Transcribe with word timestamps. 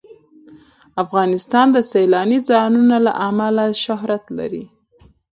افغانستان 1.03 1.67
د 1.75 1.77
سیلانی 1.91 2.39
ځایونه 2.49 2.97
له 3.05 3.11
امله 3.29 3.65
شهرت 3.83 4.23
لري. 4.39 4.65